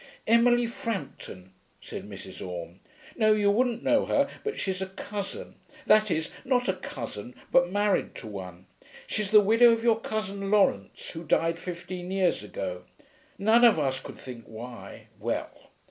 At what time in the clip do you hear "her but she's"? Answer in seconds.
4.07-4.81